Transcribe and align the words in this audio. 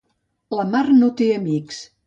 La 0.59 0.65
mar 0.71 0.81
no 1.03 1.11
té 1.21 1.31
amics. 1.37 1.87